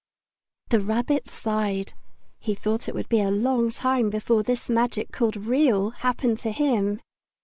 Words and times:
The 0.69 0.79
Rabbit 0.79 1.29
sighed. 1.29 1.93
He 2.39 2.55
thought 2.55 2.89
it 2.89 2.95
would 2.95 3.07
be 3.07 3.21
a 3.21 3.29
long 3.29 3.69
time 3.69 4.09
before 4.09 4.41
this 4.41 4.67
magic 4.67 5.11
called 5.11 5.37
Real 5.37 5.91
happened 5.91 6.39
to 6.39 6.49
him. 6.51 7.01